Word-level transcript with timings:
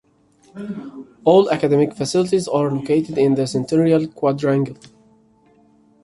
All 1.25 1.51
academic 1.51 1.93
facilities 1.95 2.47
are 2.47 2.71
located 2.71 3.19
in 3.19 3.35
the 3.35 3.45
Centennial 3.45 4.07
Quadrangle. 4.07 4.75